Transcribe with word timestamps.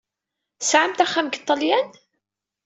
Tesɛamt 0.59 1.03
axxam 1.05 1.27
deg 1.27 1.39
Ṭṭalyan? 1.41 1.87